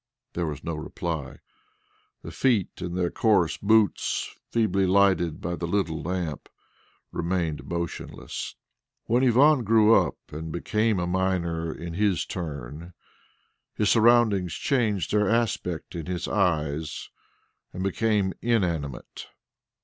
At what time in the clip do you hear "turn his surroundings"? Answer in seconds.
12.25-14.53